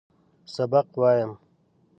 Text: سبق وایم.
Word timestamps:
سبق 0.53 0.87
وایم. 0.99 1.31